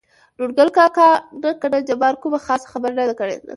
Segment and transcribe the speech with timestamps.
[0.37, 1.09] نورګل کاکا:
[1.41, 3.15] نه کنه جباره کومه خاصه خبره نه ده.